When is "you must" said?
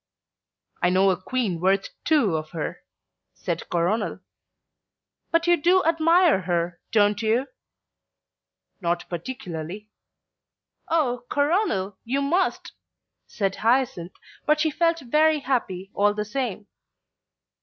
12.03-12.71